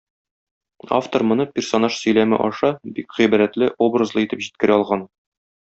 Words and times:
Автор 0.99 1.25
моны, 1.31 1.45
персонаж 1.57 1.99
сөйләме 1.99 2.41
аша, 2.47 2.71
бик 2.97 3.13
гыйбрәтле, 3.21 3.71
образлы 3.91 4.25
итеп 4.27 4.43
җиткерә 4.49 4.81
алган. 4.81 5.09